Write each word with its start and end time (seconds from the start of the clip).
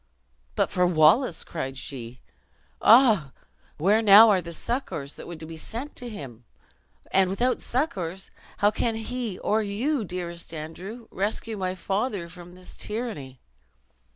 "But 0.55 0.71
for 0.71 0.87
Wallace!" 0.87 1.43
cried 1.43 1.77
she, 1.77 2.21
"ah, 2.81 3.33
where 3.77 3.99
are 3.99 4.01
now 4.01 4.41
the 4.41 4.51
succors 4.51 5.13
that 5.13 5.27
were 5.27 5.35
to 5.35 5.45
be 5.45 5.57
sent 5.57 5.95
to 5.97 6.09
him! 6.09 6.43
And 7.11 7.29
without 7.29 7.61
succors, 7.61 8.31
how 8.57 8.71
can 8.71 8.95
he, 8.95 9.37
or 9.37 9.61
you, 9.61 10.03
dearest 10.03 10.55
Andrew, 10.55 11.07
rescue 11.11 11.55
my 11.55 11.75
father 11.75 12.27
from 12.29 12.55
this 12.55 12.73
tyranny!" 12.75 13.41